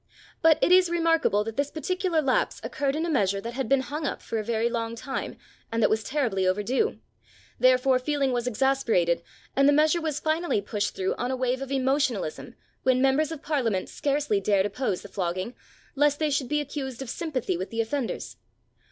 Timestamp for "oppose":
14.65-15.03